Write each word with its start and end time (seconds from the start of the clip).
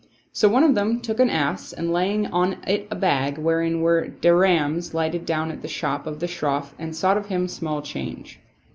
So 0.33 0.49
one 0.49 0.63
of 0.63 0.73
them 0.73 0.99
took 0.99 1.19
an 1.19 1.29
ass 1.29 1.73
and 1.73 1.93
laying 1.93 2.25
on 2.33 2.57
it 2.65 2.87
a 2.89 2.95
bag, 2.95 3.37
wherein 3.37 3.81
were 3.81 4.07
dirhams, 4.07 4.95
lighted 4.95 5.27
down 5.27 5.51
at 5.51 5.61
the 5.61 5.67
shop 5.67 6.07
of 6.07 6.19
the 6.19 6.27
Shroff 6.27 6.73
and 6.79 6.95
sought 6.95 7.17
of 7.17 7.27
him 7.27 7.47
small 7.47 7.83
change. 7.83 8.39